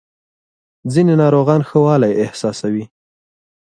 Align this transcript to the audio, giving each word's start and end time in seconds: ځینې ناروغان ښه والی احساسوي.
ځینې 0.93 1.13
ناروغان 1.21 1.61
ښه 1.69 1.77
والی 1.85 2.11
احساسوي. 2.25 2.85